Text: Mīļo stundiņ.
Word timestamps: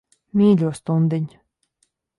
Mīļo 0.39 0.71
stundiņ. 0.79 1.31